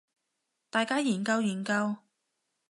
[0.71, 1.97] 大家研究研究